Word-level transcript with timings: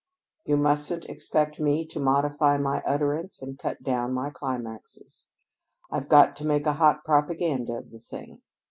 You 0.45 0.57
mustn't 0.57 1.05
expect 1.05 1.59
me 1.59 1.85
to 1.85 1.99
modify 1.99 2.57
my 2.57 2.81
utterance 2.87 3.39
and 3.39 3.59
cut 3.59 3.83
down 3.83 4.13
my 4.15 4.31
climaxes. 4.31 5.27
I've 5.91 6.09
got 6.09 6.35
to 6.37 6.43
make 6.43 6.65
a 6.65 6.73
hot 6.81 7.05
propaganda 7.05 7.73
of 7.73 7.91
the 7.91 7.99
thing. 7.99 8.41